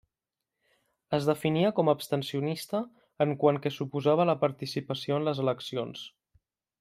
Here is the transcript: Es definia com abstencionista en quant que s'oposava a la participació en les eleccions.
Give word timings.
Es 1.17 1.27
definia 1.29 1.69
com 1.79 1.91
abstencionista 1.93 2.81
en 3.27 3.35
quant 3.43 3.61
que 3.67 3.75
s'oposava 3.79 4.25
a 4.27 4.29
la 4.33 4.39
participació 4.47 5.21
en 5.21 5.29
les 5.29 5.43
eleccions. 5.49 6.03